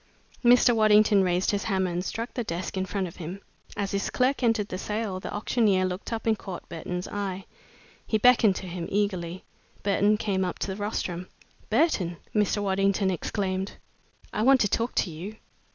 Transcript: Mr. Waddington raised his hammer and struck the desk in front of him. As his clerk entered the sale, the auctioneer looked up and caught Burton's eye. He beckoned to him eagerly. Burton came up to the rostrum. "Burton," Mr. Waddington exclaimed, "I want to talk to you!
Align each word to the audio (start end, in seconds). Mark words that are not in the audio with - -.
Mr. 0.43 0.75
Waddington 0.75 1.23
raised 1.23 1.51
his 1.51 1.65
hammer 1.65 1.91
and 1.91 2.03
struck 2.03 2.33
the 2.33 2.43
desk 2.43 2.75
in 2.75 2.87
front 2.87 3.05
of 3.07 3.17
him. 3.17 3.39
As 3.77 3.91
his 3.91 4.09
clerk 4.09 4.41
entered 4.41 4.69
the 4.69 4.79
sale, 4.79 5.19
the 5.19 5.31
auctioneer 5.31 5.85
looked 5.85 6.11
up 6.11 6.25
and 6.25 6.35
caught 6.35 6.67
Burton's 6.69 7.07
eye. 7.07 7.45
He 8.07 8.17
beckoned 8.17 8.55
to 8.55 8.65
him 8.67 8.87
eagerly. 8.89 9.43
Burton 9.83 10.17
came 10.17 10.43
up 10.43 10.57
to 10.57 10.67
the 10.73 10.75
rostrum. 10.75 11.27
"Burton," 11.69 12.17
Mr. 12.33 12.63
Waddington 12.63 13.11
exclaimed, 13.11 13.73
"I 14.33 14.41
want 14.41 14.59
to 14.61 14.67
talk 14.67 14.95
to 14.95 15.11
you! 15.11 15.35